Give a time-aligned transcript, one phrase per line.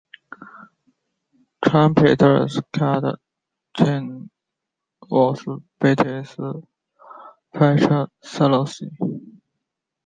[1.63, 3.19] Trumpeter Scott
[3.77, 4.31] Steen
[5.07, 5.45] was
[5.79, 6.35] Bette's
[7.53, 8.85] featured soloist.